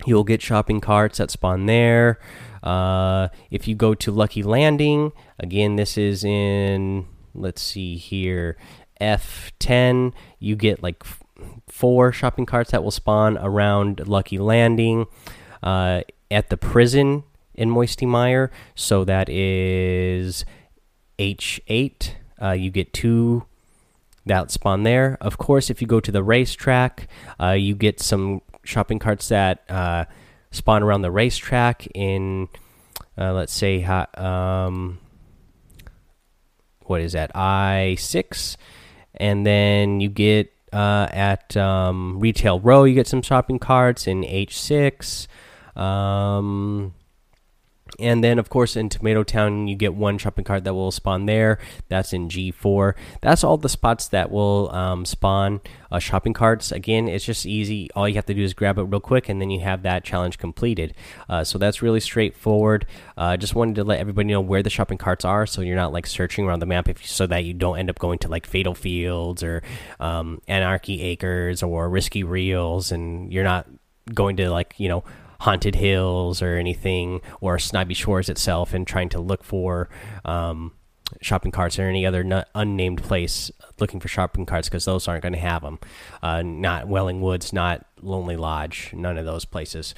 you'll 0.05 0.23
get 0.23 0.41
shopping 0.41 0.79
carts 0.79 1.17
that 1.17 1.31
spawn 1.31 1.65
there. 1.65 2.19
Uh, 2.63 3.29
if 3.49 3.67
you 3.67 3.75
go 3.75 3.93
to 3.95 4.11
Lucky 4.11 4.43
Landing, 4.43 5.11
again, 5.39 5.75
this 5.75 5.97
is 5.97 6.23
in, 6.23 7.05
let's 7.33 7.61
see 7.61 7.97
here, 7.97 8.57
F10, 8.99 10.13
you 10.39 10.55
get 10.55 10.83
like 10.83 11.03
four 11.67 12.11
shopping 12.11 12.45
carts 12.45 12.71
that 12.71 12.83
will 12.83 12.91
spawn 12.91 13.37
around 13.37 14.07
Lucky 14.07 14.37
Landing. 14.37 15.05
Uh, 15.63 16.01
at 16.29 16.49
the 16.49 16.57
prison 16.57 17.23
in 17.53 17.69
Moisty 17.69 18.05
Mire, 18.05 18.51
so 18.75 19.03
that 19.03 19.29
is 19.29 20.45
H8. 21.19 22.11
Uh, 22.41 22.51
you 22.51 22.69
get 22.69 22.93
two 22.93 23.45
that 24.25 24.51
spawn 24.51 24.83
there. 24.83 25.17
Of 25.21 25.37
course, 25.37 25.69
if 25.69 25.81
you 25.81 25.87
go 25.87 25.99
to 25.99 26.11
the 26.11 26.23
racetrack, 26.23 27.07
uh, 27.41 27.51
you 27.51 27.75
get 27.75 27.99
some 27.99 28.41
shopping 28.67 28.99
carts 28.99 29.29
that 29.29 29.63
uh, 29.69 30.05
spawn 30.51 30.83
around 30.83 31.01
the 31.01 31.11
racetrack 31.11 31.87
in, 31.95 32.49
uh, 33.17 33.33
let's 33.33 33.53
say, 33.53 33.81
um, 33.83 34.99
what 36.81 37.01
is 37.01 37.13
that? 37.13 37.35
I 37.35 37.95
six, 37.99 38.57
and 39.15 39.45
then 39.45 39.99
you 40.01 40.09
get 40.09 40.53
uh, 40.73 41.07
at 41.11 41.55
um, 41.55 42.19
Retail 42.19 42.59
Row, 42.59 42.83
you 42.83 42.93
get 42.93 43.07
some 43.07 43.21
shopping 43.21 43.59
carts 43.59 44.05
in 44.05 44.23
H 44.25 44.59
six. 44.59 45.27
Um, 45.75 46.93
and 47.99 48.23
then, 48.23 48.39
of 48.39 48.49
course, 48.49 48.75
in 48.75 48.89
Tomato 48.89 49.23
Town, 49.23 49.67
you 49.67 49.75
get 49.75 49.93
one 49.93 50.17
shopping 50.17 50.45
cart 50.45 50.63
that 50.63 50.73
will 50.73 50.91
spawn 50.91 51.25
there. 51.25 51.59
That's 51.89 52.13
in 52.13 52.29
G4. 52.29 52.93
That's 53.21 53.43
all 53.43 53.57
the 53.57 53.69
spots 53.69 54.07
that 54.09 54.31
will 54.31 54.69
um, 54.71 55.05
spawn 55.05 55.61
uh, 55.91 55.99
shopping 55.99 56.33
carts. 56.33 56.71
Again, 56.71 57.07
it's 57.07 57.25
just 57.25 57.45
easy. 57.45 57.89
All 57.95 58.07
you 58.07 58.15
have 58.15 58.25
to 58.27 58.33
do 58.33 58.43
is 58.43 58.53
grab 58.53 58.77
it 58.77 58.83
real 58.83 58.99
quick, 58.99 59.29
and 59.29 59.41
then 59.41 59.49
you 59.49 59.61
have 59.61 59.83
that 59.83 60.03
challenge 60.03 60.37
completed. 60.37 60.93
Uh, 61.29 61.43
so 61.43 61.57
that's 61.57 61.81
really 61.81 61.99
straightforward. 61.99 62.85
I 63.15 63.33
uh, 63.33 63.37
just 63.37 63.55
wanted 63.55 63.75
to 63.75 63.83
let 63.83 63.99
everybody 63.99 64.29
know 64.29 64.41
where 64.41 64.63
the 64.63 64.69
shopping 64.69 64.97
carts 64.97 65.25
are, 65.25 65.45
so 65.45 65.61
you're 65.61 65.75
not 65.75 65.93
like 65.93 66.07
searching 66.07 66.45
around 66.45 66.59
the 66.59 66.65
map, 66.65 66.89
if 66.89 67.05
so 67.05 67.27
that 67.27 67.45
you 67.45 67.53
don't 67.53 67.79
end 67.79 67.89
up 67.89 67.99
going 67.99 68.19
to 68.19 68.27
like 68.27 68.45
Fatal 68.45 68.75
Fields 68.75 69.43
or 69.43 69.63
um, 69.99 70.41
Anarchy 70.47 71.01
Acres 71.01 71.63
or 71.63 71.89
Risky 71.89 72.23
Reels, 72.23 72.91
and 72.91 73.31
you're 73.31 73.43
not 73.43 73.67
going 74.13 74.37
to 74.37 74.49
like 74.49 74.73
you 74.77 74.87
know 74.87 75.03
Haunted 75.41 75.75
Hills 75.75 76.41
or 76.41 76.57
anything, 76.57 77.21
or 77.41 77.59
Snobby 77.59 77.93
Shores 77.93 78.29
itself, 78.29 78.73
and 78.73 78.85
trying 78.87 79.09
to 79.09 79.19
look 79.19 79.43
for 79.43 79.89
um, 80.25 80.73
shopping 81.21 81.51
carts 81.51 81.79
or 81.79 81.83
any 81.83 82.05
other 82.05 82.45
unnamed 82.55 83.03
place 83.03 83.51
looking 83.79 83.99
for 83.99 84.07
shopping 84.07 84.45
carts 84.45 84.67
because 84.67 84.85
those 84.85 85.07
aren't 85.07 85.21
going 85.21 85.33
to 85.33 85.39
have 85.39 85.61
them. 85.61 85.79
Uh, 86.21 86.41
not 86.41 86.87
Wailing 86.87 87.21
Woods, 87.21 87.53
not 87.53 87.85
Lonely 88.01 88.35
Lodge, 88.35 88.91
none 88.93 89.17
of 89.17 89.25
those 89.25 89.45
places. 89.45 89.93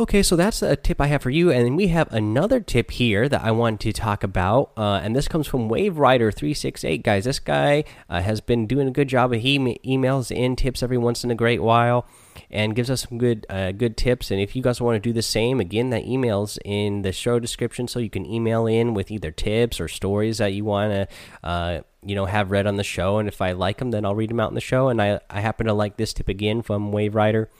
Okay, 0.00 0.22
so 0.22 0.36
that's 0.36 0.62
a 0.62 0.74
tip 0.74 1.02
I 1.02 1.08
have 1.08 1.20
for 1.20 1.28
you, 1.28 1.50
and 1.50 1.76
we 1.76 1.88
have 1.88 2.10
another 2.10 2.60
tip 2.60 2.92
here 2.92 3.28
that 3.28 3.42
I 3.42 3.50
want 3.50 3.78
to 3.82 3.92
talk 3.92 4.24
about, 4.24 4.72
uh, 4.74 5.00
and 5.02 5.14
this 5.14 5.28
comes 5.28 5.46
from 5.46 5.68
Wave 5.68 5.98
Rider 5.98 6.32
three 6.32 6.54
six 6.54 6.82
eight. 6.82 7.02
Guys, 7.02 7.24
this 7.24 7.38
guy 7.38 7.84
uh, 8.08 8.22
has 8.22 8.40
been 8.40 8.66
doing 8.66 8.88
a 8.88 8.90
good 8.90 9.06
job. 9.06 9.34
Of 9.34 9.42
he 9.42 9.58
emails 9.58 10.34
in 10.34 10.56
tips 10.56 10.82
every 10.82 10.96
once 10.96 11.24
in 11.24 11.30
a 11.30 11.34
great 11.34 11.62
while, 11.62 12.06
and 12.50 12.74
gives 12.74 12.88
us 12.88 13.06
some 13.06 13.18
good 13.18 13.44
uh, 13.50 13.72
good 13.72 13.98
tips. 13.98 14.30
And 14.30 14.40
if 14.40 14.56
you 14.56 14.62
guys 14.62 14.80
want 14.80 14.96
to 14.96 14.98
do 14.98 15.12
the 15.12 15.20
same, 15.20 15.60
again, 15.60 15.90
that 15.90 16.06
emails 16.06 16.56
in 16.64 17.02
the 17.02 17.12
show 17.12 17.38
description, 17.38 17.86
so 17.86 17.98
you 17.98 18.08
can 18.08 18.24
email 18.24 18.66
in 18.66 18.94
with 18.94 19.10
either 19.10 19.30
tips 19.30 19.78
or 19.78 19.88
stories 19.88 20.38
that 20.38 20.54
you 20.54 20.64
want 20.64 20.90
to 20.92 21.08
uh, 21.46 21.80
you 22.02 22.14
know 22.14 22.24
have 22.24 22.50
read 22.50 22.66
on 22.66 22.76
the 22.76 22.82
show. 22.82 23.18
And 23.18 23.28
if 23.28 23.42
I 23.42 23.52
like 23.52 23.76
them, 23.76 23.90
then 23.90 24.06
I'll 24.06 24.14
read 24.14 24.30
them 24.30 24.40
out 24.40 24.50
in 24.50 24.54
the 24.54 24.62
show. 24.62 24.88
And 24.88 25.02
I 25.02 25.20
I 25.28 25.42
happen 25.42 25.66
to 25.66 25.74
like 25.74 25.98
this 25.98 26.14
tip 26.14 26.28
again 26.28 26.62
from 26.62 26.92
Wave 26.92 27.14
Rider 27.14 27.50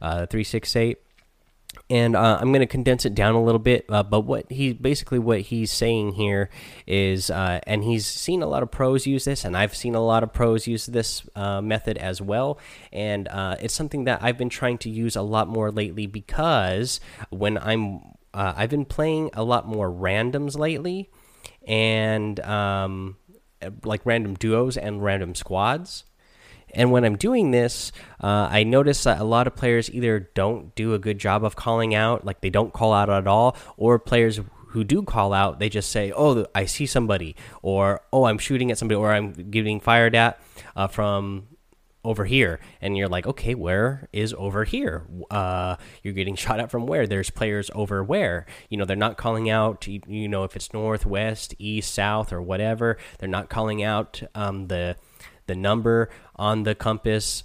uh, 0.00 0.24
three 0.24 0.44
six 0.44 0.74
eight 0.74 1.00
and 1.88 2.16
uh, 2.16 2.38
I'm 2.40 2.48
going 2.48 2.60
to 2.60 2.66
condense 2.66 3.04
it 3.04 3.14
down 3.14 3.34
a 3.34 3.42
little 3.42 3.60
bit. 3.60 3.86
Uh, 3.88 4.02
but 4.02 4.20
what 4.20 4.50
he 4.50 4.72
basically 4.72 5.18
what 5.18 5.42
he's 5.42 5.70
saying 5.70 6.12
here 6.12 6.50
is, 6.86 7.30
uh, 7.30 7.60
and 7.66 7.84
he's 7.84 8.06
seen 8.06 8.42
a 8.42 8.46
lot 8.46 8.62
of 8.62 8.70
pros 8.70 9.06
use 9.06 9.24
this, 9.24 9.44
and 9.44 9.56
I've 9.56 9.74
seen 9.74 9.94
a 9.94 10.04
lot 10.04 10.22
of 10.22 10.32
pros 10.32 10.66
use 10.66 10.86
this 10.86 11.22
uh, 11.36 11.60
method 11.60 11.96
as 11.98 12.20
well. 12.20 12.58
And 12.92 13.28
uh, 13.28 13.56
it's 13.60 13.74
something 13.74 14.04
that 14.04 14.22
I've 14.22 14.38
been 14.38 14.48
trying 14.48 14.78
to 14.78 14.90
use 14.90 15.14
a 15.14 15.22
lot 15.22 15.48
more 15.48 15.70
lately 15.70 16.06
because 16.06 17.00
when 17.30 17.58
I'm 17.58 18.00
uh, 18.34 18.52
I've 18.56 18.70
been 18.70 18.84
playing 18.84 19.30
a 19.32 19.44
lot 19.44 19.66
more 19.66 19.90
randoms 19.90 20.58
lately, 20.58 21.10
and 21.66 22.38
um, 22.40 23.16
like 23.84 24.04
random 24.04 24.34
duos 24.34 24.76
and 24.76 25.02
random 25.02 25.34
squads. 25.34 26.04
And 26.76 26.92
when 26.92 27.04
I'm 27.04 27.16
doing 27.16 27.50
this, 27.50 27.90
uh, 28.22 28.48
I 28.50 28.62
notice 28.62 29.02
that 29.04 29.18
a 29.18 29.24
lot 29.24 29.48
of 29.48 29.56
players 29.56 29.90
either 29.90 30.30
don't 30.34 30.72
do 30.76 30.94
a 30.94 30.98
good 30.98 31.18
job 31.18 31.42
of 31.42 31.56
calling 31.56 31.94
out, 31.94 32.24
like 32.24 32.42
they 32.42 32.50
don't 32.50 32.72
call 32.72 32.92
out 32.92 33.10
at 33.10 33.26
all, 33.26 33.56
or 33.76 33.98
players 33.98 34.40
who 34.68 34.84
do 34.84 35.02
call 35.02 35.32
out, 35.32 35.58
they 35.58 35.70
just 35.70 35.90
say, 35.90 36.12
"Oh, 36.14 36.46
I 36.54 36.66
see 36.66 36.84
somebody," 36.84 37.34
or 37.62 38.02
"Oh, 38.12 38.24
I'm 38.24 38.36
shooting 38.36 38.70
at 38.70 38.76
somebody," 38.76 38.96
or 38.96 39.10
"I'm 39.10 39.32
getting 39.32 39.80
fired 39.80 40.14
at 40.14 40.38
uh, 40.76 40.86
from 40.86 41.46
over 42.04 42.26
here." 42.26 42.60
And 42.82 42.94
you're 42.94 43.08
like, 43.08 43.26
"Okay, 43.26 43.54
where 43.54 44.06
is 44.12 44.34
over 44.36 44.64
here?" 44.64 45.06
Uh, 45.30 45.76
you're 46.02 46.12
getting 46.12 46.36
shot 46.44 46.60
at 46.60 46.70
from 46.70 46.86
where? 46.86 47.06
There's 47.06 47.30
players 47.30 47.70
over 47.74 48.04
where? 48.04 48.44
You 48.68 48.76
know, 48.76 48.84
they're 48.84 48.96
not 48.96 49.16
calling 49.16 49.48
out. 49.48 49.86
You, 49.86 50.28
know, 50.28 50.44
if 50.44 50.54
it's 50.54 50.74
north, 50.74 51.06
west, 51.06 51.54
east, 51.58 51.94
south, 51.94 52.30
or 52.30 52.42
whatever, 52.42 52.98
they're 53.18 53.30
not 53.30 53.48
calling 53.48 53.82
out 53.82 54.22
um, 54.34 54.66
the 54.66 54.96
the 55.46 55.54
number 55.54 56.10
on 56.36 56.62
the 56.64 56.74
compass. 56.74 57.44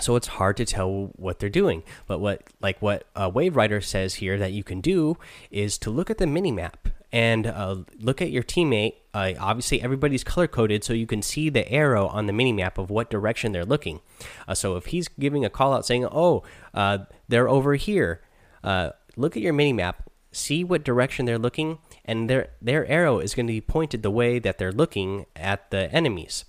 So 0.00 0.16
it's 0.16 0.26
hard 0.26 0.56
to 0.56 0.64
tell 0.64 1.12
what 1.16 1.38
they're 1.38 1.48
doing. 1.48 1.82
But 2.06 2.18
what 2.18 2.42
like 2.60 2.80
what 2.82 3.06
uh, 3.14 3.30
wave 3.32 3.56
rider 3.56 3.80
says 3.80 4.14
here 4.14 4.38
that 4.38 4.52
you 4.52 4.64
can 4.64 4.80
do 4.80 5.16
is 5.50 5.78
to 5.78 5.90
look 5.90 6.10
at 6.10 6.18
the 6.18 6.26
mini 6.26 6.50
map 6.50 6.88
and 7.12 7.46
uh, 7.46 7.76
look 8.00 8.20
at 8.20 8.32
your 8.32 8.42
teammate. 8.42 8.94
Uh, 9.14 9.34
obviously 9.38 9.80
everybody's 9.80 10.24
color 10.24 10.48
coded 10.48 10.82
so 10.82 10.92
you 10.92 11.06
can 11.06 11.22
see 11.22 11.48
the 11.48 11.70
arrow 11.70 12.08
on 12.08 12.26
the 12.26 12.32
mini 12.32 12.52
map 12.52 12.76
of 12.76 12.90
what 12.90 13.08
direction 13.08 13.52
they're 13.52 13.64
looking. 13.64 14.00
Uh, 14.48 14.54
so 14.54 14.74
if 14.76 14.86
he's 14.86 15.06
giving 15.06 15.44
a 15.44 15.50
call 15.50 15.72
out 15.72 15.86
saying 15.86 16.04
oh 16.10 16.42
uh, 16.74 16.98
they're 17.28 17.48
over 17.48 17.76
here 17.76 18.20
uh, 18.64 18.90
look 19.16 19.36
at 19.36 19.42
your 19.42 19.52
mini 19.52 19.72
map 19.72 20.10
see 20.32 20.64
what 20.64 20.84
direction 20.84 21.24
they're 21.24 21.38
looking 21.38 21.78
and 22.04 22.28
their 22.28 22.48
their 22.60 22.86
arrow 22.86 23.18
is 23.18 23.34
going 23.34 23.46
to 23.46 23.52
be 23.52 23.60
pointed 23.60 24.02
the 24.02 24.10
way 24.10 24.38
that 24.38 24.58
they're 24.58 24.72
looking 24.72 25.26
at 25.36 25.70
the 25.70 25.90
enemies 25.92 26.44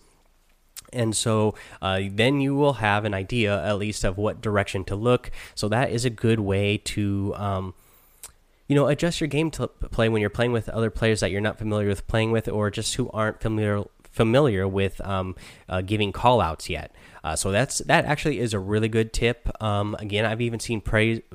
and 0.94 1.16
so 1.16 1.56
uh, 1.82 2.02
then 2.12 2.42
you 2.42 2.56
will 2.56 2.74
have 2.74 3.06
an 3.06 3.14
idea 3.14 3.64
at 3.64 3.78
least 3.78 4.04
of 4.04 4.18
what 4.18 4.42
direction 4.42 4.84
to 4.86 4.96
look. 4.96 5.32
So 5.54 5.68
that 5.70 5.92
is 5.92 6.06
a 6.06 6.10
good 6.10 6.40
way 6.40 6.78
to 6.78 7.34
um, 7.36 7.74
you 8.68 8.76
know 8.76 8.88
adjust 8.88 9.22
your 9.22 9.28
game 9.28 9.52
to 9.52 9.68
play 9.68 10.10
when 10.10 10.22
you're 10.22 10.30
playing 10.30 10.52
with 10.52 10.70
other 10.70 10.90
players 10.90 11.20
that 11.20 11.32
you're 11.32 11.42
not 11.42 11.58
familiar 11.58 11.88
with 11.88 12.08
playing 12.08 12.32
with 12.32 12.48
or 12.48 12.72
just 12.72 12.96
who 12.96 13.10
aren't 13.12 13.42
familiar 13.42 13.84
familiar 14.12 14.66
with 14.66 15.02
um, 15.06 15.36
uh, 15.68 15.82
giving 15.82 16.14
call 16.14 16.40
outs 16.40 16.70
yet. 16.70 16.96
Uh, 17.24 17.36
so 17.36 17.52
that's 17.52 17.80
that 17.80 18.06
actually 18.06 18.40
is 18.40 18.54
a 18.54 18.60
really 18.60 18.88
good 18.88 19.12
tip. 19.12 19.50
Um, 19.62 19.96
again 20.00 20.26
i've 20.26 20.42
even 20.42 20.60
seen 20.60 20.82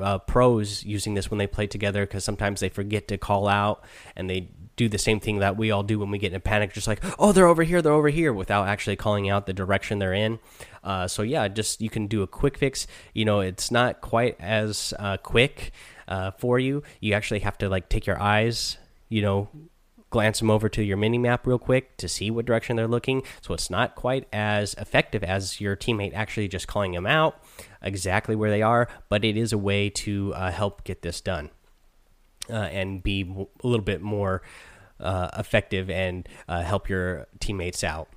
uh, 0.00 0.18
pros 0.18 0.84
using 0.84 1.14
this 1.14 1.30
when 1.30 1.38
they 1.38 1.46
play 1.46 1.66
together 1.66 2.06
because 2.06 2.24
sometimes 2.24 2.60
they 2.60 2.68
forget 2.68 3.08
to 3.08 3.18
call 3.18 3.48
out 3.48 3.84
and 4.16 4.30
they 4.30 4.48
do 4.80 4.88
the 4.88 4.96
same 4.96 5.20
thing 5.20 5.40
that 5.40 5.58
we 5.58 5.70
all 5.70 5.82
do 5.82 5.98
when 5.98 6.10
we 6.10 6.16
get 6.16 6.32
in 6.32 6.36
a 6.36 6.40
panic, 6.40 6.72
just 6.72 6.86
like, 6.86 7.04
oh, 7.18 7.32
they're 7.32 7.46
over 7.46 7.62
here, 7.62 7.82
they're 7.82 7.92
over 7.92 8.08
here, 8.08 8.32
without 8.32 8.66
actually 8.66 8.96
calling 8.96 9.28
out 9.28 9.44
the 9.44 9.52
direction 9.52 9.98
they're 9.98 10.14
in. 10.14 10.38
Uh, 10.82 11.06
so 11.06 11.20
yeah, 11.20 11.46
just 11.48 11.82
you 11.82 11.90
can 11.90 12.06
do 12.06 12.22
a 12.22 12.26
quick 12.26 12.56
fix. 12.56 12.86
You 13.12 13.26
know, 13.26 13.40
it's 13.40 13.70
not 13.70 14.00
quite 14.00 14.40
as 14.40 14.94
uh, 14.98 15.18
quick 15.18 15.72
uh, 16.08 16.30
for 16.30 16.58
you. 16.58 16.82
You 16.98 17.12
actually 17.12 17.40
have 17.40 17.58
to 17.58 17.68
like 17.68 17.90
take 17.90 18.06
your 18.06 18.18
eyes, 18.18 18.78
you 19.10 19.20
know, 19.20 19.50
glance 20.08 20.38
them 20.38 20.50
over 20.50 20.70
to 20.70 20.82
your 20.82 20.96
mini 20.96 21.18
map 21.18 21.46
real 21.46 21.58
quick 21.58 21.98
to 21.98 22.08
see 22.08 22.30
what 22.30 22.46
direction 22.46 22.76
they're 22.76 22.88
looking. 22.88 23.22
So 23.42 23.52
it's 23.52 23.68
not 23.68 23.96
quite 23.96 24.28
as 24.32 24.72
effective 24.78 25.22
as 25.22 25.60
your 25.60 25.76
teammate 25.76 26.14
actually 26.14 26.48
just 26.48 26.66
calling 26.66 26.92
them 26.92 27.06
out 27.06 27.38
exactly 27.82 28.34
where 28.34 28.50
they 28.50 28.62
are, 28.62 28.88
but 29.10 29.26
it 29.26 29.36
is 29.36 29.52
a 29.52 29.58
way 29.58 29.90
to 29.90 30.32
uh, 30.32 30.50
help 30.50 30.84
get 30.84 31.02
this 31.02 31.20
done. 31.20 31.50
Uh, 32.48 32.68
and 32.72 33.00
be 33.04 33.20
a 33.62 33.66
little 33.66 33.84
bit 33.84 34.00
more 34.00 34.42
effective 35.02 35.90
and 35.90 36.28
uh, 36.48 36.62
help 36.62 36.88
your 36.88 37.26
teammates 37.38 37.82
out. 37.84 38.08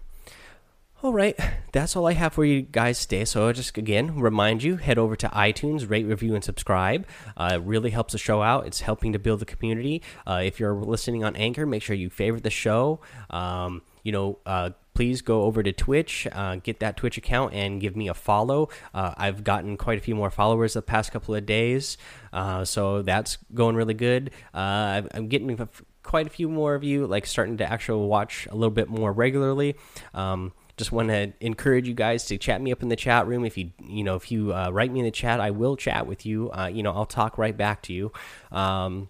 All 1.04 1.12
right, 1.12 1.38
that's 1.74 1.98
all 1.98 2.08
I 2.08 2.14
have 2.14 2.32
for 2.32 2.46
you 2.46 2.62
guys 2.62 3.06
today. 3.06 3.26
So 3.26 3.46
I'll 3.46 3.52
just 3.52 3.78
again 3.78 4.18
remind 4.22 4.64
you 4.64 4.78
head 4.78 4.98
over 4.98 5.18
to 5.18 5.28
iTunes, 5.28 5.90
rate, 5.90 6.06
review, 6.06 6.34
and 6.34 6.42
subscribe. 6.42 7.06
Uh, 7.36 7.50
it 7.56 7.62
really 7.64 7.90
helps 7.90 8.14
the 8.14 8.18
show 8.18 8.42
out. 8.42 8.68
It's 8.68 8.80
helping 8.80 9.12
to 9.12 9.20
build 9.20 9.42
the 9.42 9.46
community. 9.46 10.02
Uh, 10.26 10.44
if 10.46 10.62
you're 10.62 10.74
listening 10.74 11.26
on 11.26 11.36
Anchor, 11.36 11.66
make 11.66 11.84
sure 11.84 11.94
you 11.94 12.10
favorite 12.10 12.44
the 12.44 12.50
show. 12.50 13.02
Um, 13.30 13.82
you 14.04 14.14
know, 14.14 14.40
uh, 14.46 14.70
please 14.94 15.22
go 15.22 15.44
over 15.44 15.62
to 15.62 15.74
Twitch, 15.74 16.26
uh, 16.32 16.56
get 16.56 16.80
that 16.80 16.96
Twitch 16.96 17.18
account, 17.18 17.54
and 17.54 17.82
give 17.82 17.98
me 17.98 18.08
a 18.08 18.14
follow. 18.14 18.70
Uh, 18.94 19.14
I've 19.18 19.44
gotten 19.44 19.76
quite 19.76 19.98
a 19.98 20.02
few 20.02 20.16
more 20.16 20.30
followers 20.30 20.74
the 20.74 20.82
past 20.82 21.12
couple 21.12 21.36
of 21.36 21.46
days, 21.46 21.98
uh, 22.32 22.64
so 22.64 23.02
that's 23.02 23.40
going 23.54 23.76
really 23.76 23.94
good. 23.94 24.32
Uh, 24.54 25.02
I'm 25.14 25.28
getting 25.28 25.58
quite 26.04 26.28
a 26.28 26.30
few 26.30 26.50
more 26.50 26.76
of 26.76 26.84
you 26.84 27.08
like 27.08 27.26
starting 27.26 27.58
to 27.58 27.72
actually 27.72 28.06
watch 28.06 28.48
a 28.52 28.56
little 28.56 28.72
bit 28.72 28.90
more 28.90 29.12
regularly. 29.12 29.76
Um, 30.14 30.54
just 30.78 30.92
want 30.92 31.10
to 31.10 31.34
encourage 31.40 31.88
you 31.88 31.94
guys 31.94 32.26
to 32.26 32.38
chat 32.38 32.62
me 32.62 32.72
up 32.72 32.82
in 32.82 32.90
the 32.90 32.96
chat 32.96 33.28
room. 33.28 33.46
If 33.46 33.58
you 33.58 33.72
you 33.80 34.04
know 34.04 34.16
if 34.16 34.32
you 34.32 34.54
uh, 34.54 34.70
write 34.72 34.92
me 34.92 35.00
in 35.00 35.06
the 35.06 35.12
chat, 35.12 35.40
I 35.40 35.52
will 35.52 35.76
chat 35.76 36.08
with 36.08 36.26
you. 36.26 36.52
Uh, 36.52 36.68
you 36.68 36.84
know 36.84 36.92
I'll 36.92 37.06
talk 37.06 37.38
right 37.38 37.56
back 37.56 37.82
to 37.84 37.94
you. 37.94 38.12
Um, 38.52 39.10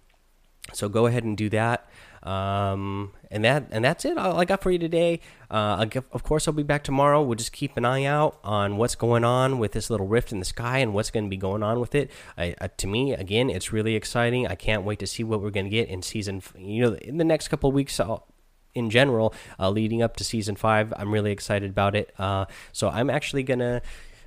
so 0.72 0.88
go 0.88 1.06
ahead 1.06 1.24
and 1.24 1.36
do 1.36 1.48
that. 1.50 1.88
Um, 2.24 3.12
and 3.30 3.44
that 3.44 3.68
and 3.70 3.84
that's 3.84 4.04
it. 4.04 4.16
All 4.16 4.40
I 4.40 4.44
got 4.44 4.62
for 4.62 4.70
you 4.70 4.78
today. 4.78 5.20
Uh, 5.50 5.86
of 6.12 6.22
course, 6.22 6.48
I'll 6.48 6.54
be 6.54 6.62
back 6.62 6.82
tomorrow. 6.82 7.22
We'll 7.22 7.36
just 7.36 7.52
keep 7.52 7.76
an 7.76 7.84
eye 7.84 8.04
out 8.04 8.38
on 8.42 8.76
what's 8.76 8.94
going 8.94 9.24
on 9.24 9.58
with 9.58 9.72
this 9.72 9.90
little 9.90 10.06
rift 10.06 10.32
in 10.32 10.38
the 10.38 10.44
sky 10.44 10.78
and 10.78 10.94
what's 10.94 11.10
going 11.10 11.24
to 11.24 11.30
be 11.30 11.36
going 11.36 11.62
on 11.62 11.78
with 11.80 11.94
it. 11.94 12.10
Uh, 12.36 12.68
to 12.78 12.86
me, 12.86 13.12
again, 13.12 13.50
it's 13.50 13.72
really 13.72 13.94
exciting. 13.94 14.46
I 14.46 14.54
can't 14.54 14.84
wait 14.84 14.98
to 15.00 15.06
see 15.06 15.22
what 15.22 15.42
we're 15.42 15.50
going 15.50 15.66
to 15.66 15.70
get 15.70 15.88
in 15.88 16.02
season. 16.02 16.42
You 16.56 16.82
know, 16.82 16.94
in 16.94 17.18
the 17.18 17.24
next 17.24 17.48
couple 17.48 17.70
weeks. 17.70 18.00
I'll, 18.00 18.26
in 18.74 18.90
general, 18.90 19.32
uh, 19.58 19.70
leading 19.70 20.02
up 20.02 20.16
to 20.16 20.24
season 20.24 20.56
five, 20.56 20.92
I'm 20.96 21.12
really 21.12 21.30
excited 21.30 21.70
about 21.70 21.94
it. 21.94 22.12
Uh, 22.18 22.46
so 22.72 22.88
I'm 22.88 23.08
actually 23.08 23.44
gonna 23.44 23.82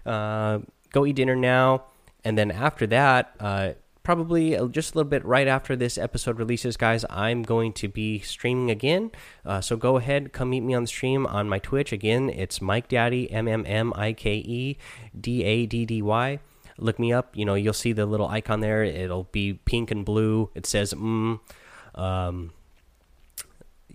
uh, 0.06 0.60
go 0.92 1.06
eat 1.06 1.18
dinner 1.18 1.36
now, 1.36 1.84
and 2.24 2.38
then 2.38 2.52
after 2.52 2.88
that, 2.88 3.36
uh, 3.40 3.74
probably 4.08 4.52
just 4.72 4.96
a 4.96 4.98
little 4.98 5.10
bit 5.10 5.26
right 5.26 5.50
after 5.50 5.76
this 5.76 5.98
episode 5.98 6.40
releases, 6.40 6.78
guys, 6.78 7.04
I'm 7.10 7.44
going 7.44 7.74
to 7.74 7.90
be 7.90 8.20
streaming 8.20 8.72
again. 8.72 9.12
Uh, 9.46 9.60
so 9.60 9.76
go 9.76 9.98
ahead, 9.98 10.32
come 10.32 10.52
meet 10.52 10.62
me 10.62 10.74
on 10.74 10.84
the 10.84 10.88
stream 10.88 11.28
on 11.28 11.50
my 11.50 11.60
Twitch. 11.60 11.92
Again, 11.92 12.30
it's 12.30 12.62
Mike 12.62 12.88
Daddy, 12.88 13.30
M 13.30 13.50
M 13.50 13.66
M 13.68 13.92
I 13.98 14.14
K 14.14 14.36
E 14.36 14.78
D 15.20 15.44
A 15.44 15.66
D 15.66 15.86
D 15.86 16.02
Y. 16.02 16.40
Look 16.78 17.00
me 17.00 17.12
up. 17.12 17.36
You 17.36 17.44
know, 17.44 17.56
you'll 17.56 17.74
see 17.74 17.92
the 17.92 18.06
little 18.06 18.30
icon 18.30 18.62
there. 18.62 18.82
It'll 18.82 19.26
be 19.26 19.56
pink 19.66 19.92
and 19.92 20.06
blue. 20.06 20.52
It 20.56 20.66
says, 20.66 20.94
mm. 20.94 21.42
Um, 21.94 22.54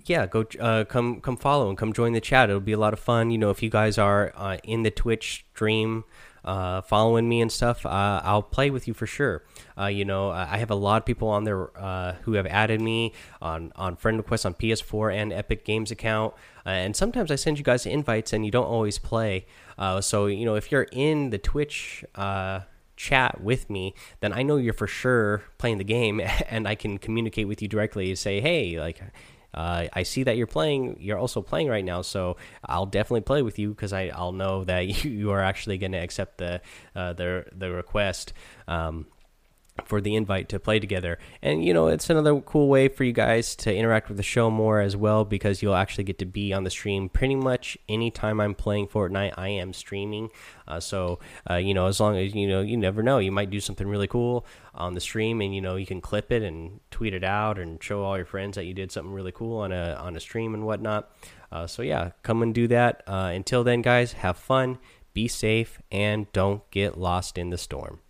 yeah, 0.05 0.27
go 0.27 0.45
uh, 0.61 0.85
come 0.85 1.23
come 1.23 1.39
follow 1.39 1.71
and 1.71 1.79
come 1.79 1.95
join 1.95 2.13
the 2.13 2.21
chat. 2.21 2.51
It'll 2.51 2.61
be 2.61 2.73
a 2.73 2.79
lot 2.79 2.93
of 2.93 3.01
fun. 3.01 3.31
You 3.31 3.39
know, 3.39 3.49
if 3.49 3.63
you 3.63 3.71
guys 3.71 3.97
are 3.97 4.35
uh, 4.37 4.59
in 4.63 4.83
the 4.83 4.91
Twitch 4.91 5.47
stream, 5.55 6.05
uh, 6.45 6.81
following 6.83 7.29
me 7.29 7.41
and 7.41 7.51
stuff, 7.51 7.87
uh, 7.87 8.21
I'll 8.25 8.43
play 8.43 8.71
with 8.71 8.89
you 8.89 8.95
for 8.95 9.07
sure. 9.07 9.43
Uh, 9.79 9.87
you 9.87 10.05
know, 10.05 10.31
I 10.31 10.59
have 10.59 10.71
a 10.71 10.75
lot 10.75 11.03
of 11.03 11.07
people 11.07 11.29
on 11.29 11.45
there 11.45 11.77
uh, 11.79 12.15
who 12.23 12.35
have 12.35 12.47
added 12.47 12.81
me 12.81 13.13
on 13.41 13.73
on 13.77 13.97
friend 13.97 14.17
requests 14.17 14.45
on 14.45 14.55
PS4 14.55 15.15
and 15.15 15.33
Epic 15.33 15.65
Games 15.65 15.91
account, 15.91 16.35
and 16.65 16.95
sometimes 16.97 17.31
I 17.31 17.37
send 17.37 17.59
you 17.59 17.65
guys 17.65 17.87
invites 17.87 18.33
and 18.33 18.45
you 18.45 18.51
don't 18.51 18.67
always 18.67 18.99
play. 18.99 19.47
so 20.01 20.27
you 20.27 20.45
know, 20.45 20.55
if 20.55 20.71
you're 20.71 20.89
in 20.93 21.31
the 21.31 21.39
Twitch 21.39 22.05
chat 23.03 23.41
with 23.41 23.69
me, 23.69 23.95
then 24.21 24.33
I 24.33 24.43
know 24.43 24.57
you're 24.57 24.73
for 24.73 24.87
sure 24.87 25.43
playing 25.59 25.79
the 25.79 25.85
game, 25.85 26.21
and 26.49 26.69
I 26.69 26.75
can 26.75 26.99
communicate 26.99 27.49
with 27.49 27.61
you 27.63 27.69
directly 27.69 28.15
say, 28.15 28.41
hey, 28.41 28.79
like 28.79 29.01
uh, 29.55 29.87
I 29.93 30.03
see 30.03 30.23
that 30.25 30.37
you're 30.37 30.47
playing. 30.47 30.97
You're 31.01 31.19
also 31.19 31.43
playing 31.43 31.69
right 31.69 31.85
now, 31.85 32.03
so 32.03 32.37
I'll 32.65 32.87
definitely 32.87 33.23
play 33.23 33.43
with 33.43 33.59
you 33.59 33.71
because 33.71 33.93
I'll 33.93 34.33
know 34.33 34.65
that 34.65 35.05
you, 35.05 35.31
are 35.31 35.43
actually 35.43 35.79
going 35.79 35.93
to 35.93 35.99
accept 35.99 36.39
the 36.39 36.61
uh, 36.97 37.13
the 37.13 37.47
the 37.53 37.71
request. 37.71 38.33
Um, 38.67 39.07
for 39.85 40.01
the 40.01 40.15
invite 40.15 40.49
to 40.51 40.61
play 40.61 40.79
together. 40.79 41.19
And 41.41 41.65
you 41.65 41.73
know, 41.73 41.89
it's 41.89 42.11
another 42.11 42.41
cool 42.41 42.69
way 42.69 42.89
for 42.89 43.05
you 43.05 43.13
guys 43.13 43.57
to 43.57 43.75
interact 43.75 44.09
with 44.09 44.17
the 44.17 44.23
show 44.23 44.51
more 44.51 44.81
as 44.81 44.97
well 44.97 45.25
because 45.25 45.63
you'll 45.63 45.75
actually 45.75 46.05
get 46.05 46.19
to 46.19 46.27
be 46.27 46.53
on 46.53 46.65
the 46.65 46.71
stream 46.71 47.09
pretty 47.09 47.35
much 47.35 47.79
anytime 47.89 48.41
I'm 48.41 48.55
playing 48.55 48.89
Fortnite. 48.89 49.35
I 49.37 49.49
am 49.49 49.73
streaming, 49.73 50.31
uh, 50.69 50.81
so 50.81 51.19
uh, 51.49 51.57
you 51.57 51.75
know, 51.75 51.87
as 51.87 52.01
long 52.01 52.17
as 52.17 52.35
you 52.35 52.47
know, 52.47 52.61
you 52.61 52.77
never 52.77 53.03
know, 53.03 53.19
you 53.19 53.33
might 53.33 53.51
do 53.51 53.61
something 53.61 53.87
really 53.87 54.07
cool 54.07 54.47
on 54.75 54.95
the 54.95 55.01
stream, 55.01 55.41
and 55.41 55.55
you 55.55 55.61
know, 55.61 55.77
you 55.77 55.87
can 55.87 56.01
clip 56.01 56.31
it 56.31 56.43
and 56.43 56.81
tweet 56.91 57.15
it 57.15 57.25
out 57.25 57.59
and 57.59 57.83
show 57.83 58.03
all 58.03 58.17
your 58.17 58.27
friends 58.27 58.57
that 58.57 58.65
you 58.65 58.75
did 58.75 58.93
something 58.93 59.13
really 59.13 59.33
cool 59.33 59.59
on 59.59 59.73
a 59.73 59.95
on 59.95 60.17
a 60.17 60.21
stream 60.21 60.55
and 60.55 60.65
whatnot. 60.65 61.11
Uh, 61.51 61.67
so 61.67 61.83
yeah, 61.83 62.11
come 62.23 62.43
and 62.43 62.55
do 62.55 62.67
that. 62.69 63.03
Uh, 63.07 63.31
until 63.35 63.65
then, 63.65 63.83
guys, 63.83 64.15
have 64.15 64.37
fun, 64.37 64.79
be 65.13 65.29
safe, 65.29 65.81
and 65.91 66.31
don't 66.33 66.69
get 66.71 66.99
lost 66.99 67.37
in 67.37 67.51
the 67.51 67.59
storm. 67.59 68.01